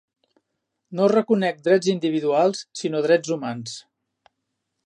[0.99, 3.81] No reconec drets individuals sinó drets humans.